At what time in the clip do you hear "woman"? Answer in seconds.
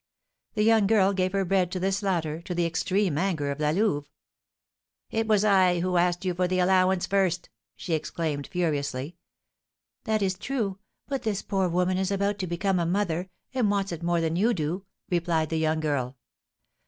11.69-11.99